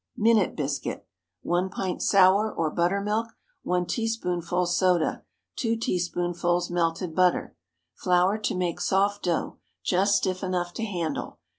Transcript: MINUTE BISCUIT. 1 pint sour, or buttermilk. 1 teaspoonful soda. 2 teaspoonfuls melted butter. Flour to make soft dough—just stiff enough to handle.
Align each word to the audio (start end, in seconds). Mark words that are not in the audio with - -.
MINUTE 0.17 0.55
BISCUIT. 0.55 1.05
1 1.43 1.69
pint 1.69 2.01
sour, 2.01 2.51
or 2.51 2.71
buttermilk. 2.71 3.27
1 3.61 3.85
teaspoonful 3.85 4.65
soda. 4.65 5.23
2 5.57 5.75
teaspoonfuls 5.75 6.71
melted 6.71 7.13
butter. 7.13 7.55
Flour 7.93 8.39
to 8.39 8.55
make 8.55 8.81
soft 8.81 9.25
dough—just 9.25 10.15
stiff 10.15 10.41
enough 10.43 10.73
to 10.73 10.85
handle. 10.85 11.37